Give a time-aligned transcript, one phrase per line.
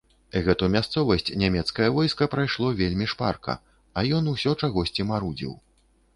[0.45, 3.53] Гэту мясцовасць нямецкае войска прайшло вельмі шпарка,
[3.97, 5.55] а ён усё чагосьці марудзіў.